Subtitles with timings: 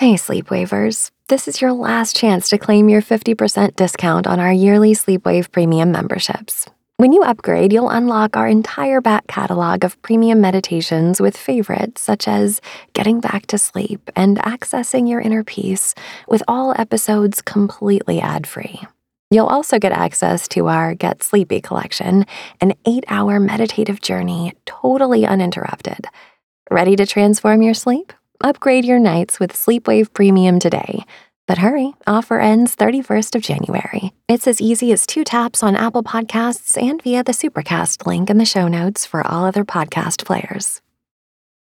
[0.00, 1.10] Hey, Sleepwavers.
[1.26, 5.90] This is your last chance to claim your 50% discount on our yearly Sleepwave Premium
[5.90, 6.66] memberships.
[6.98, 12.28] When you upgrade, you'll unlock our entire back catalog of premium meditations with favorites such
[12.28, 12.60] as
[12.92, 15.96] getting back to sleep and accessing your inner peace,
[16.28, 18.80] with all episodes completely ad free.
[19.32, 22.24] You'll also get access to our Get Sleepy collection,
[22.60, 26.06] an eight hour meditative journey totally uninterrupted.
[26.70, 28.12] Ready to transform your sleep?
[28.40, 31.04] Upgrade your nights with Sleepwave Premium today.
[31.48, 34.12] But hurry, offer ends 31st of January.
[34.28, 38.38] It's as easy as two taps on Apple Podcasts and via the Supercast link in
[38.38, 40.80] the show notes for all other podcast players.